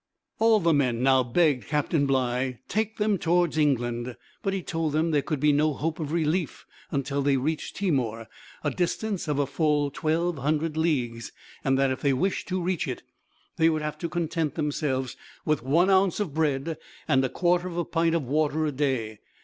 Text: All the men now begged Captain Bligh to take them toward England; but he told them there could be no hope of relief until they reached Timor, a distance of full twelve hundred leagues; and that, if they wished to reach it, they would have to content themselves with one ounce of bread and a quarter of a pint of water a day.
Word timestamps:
All 0.39 0.59
the 0.59 0.73
men 0.73 1.03
now 1.03 1.21
begged 1.21 1.67
Captain 1.67 2.07
Bligh 2.07 2.53
to 2.53 2.57
take 2.67 2.97
them 2.97 3.19
toward 3.19 3.55
England; 3.55 4.17
but 4.41 4.51
he 4.51 4.63
told 4.63 4.93
them 4.93 5.11
there 5.11 5.21
could 5.21 5.39
be 5.39 5.51
no 5.51 5.73
hope 5.75 5.99
of 5.99 6.11
relief 6.11 6.65
until 6.89 7.21
they 7.21 7.37
reached 7.37 7.75
Timor, 7.75 8.27
a 8.63 8.71
distance 8.71 9.27
of 9.27 9.47
full 9.47 9.91
twelve 9.91 10.39
hundred 10.39 10.75
leagues; 10.75 11.31
and 11.63 11.77
that, 11.77 11.91
if 11.91 12.01
they 12.01 12.13
wished 12.13 12.47
to 12.47 12.59
reach 12.59 12.87
it, 12.87 13.03
they 13.57 13.69
would 13.69 13.83
have 13.83 13.99
to 13.99 14.09
content 14.09 14.55
themselves 14.55 15.17
with 15.45 15.61
one 15.61 15.91
ounce 15.91 16.19
of 16.19 16.33
bread 16.33 16.79
and 17.07 17.23
a 17.23 17.29
quarter 17.29 17.67
of 17.67 17.77
a 17.77 17.85
pint 17.85 18.15
of 18.15 18.23
water 18.23 18.65
a 18.65 18.71
day. 18.71 19.19